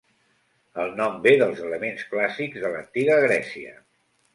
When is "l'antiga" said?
2.77-3.23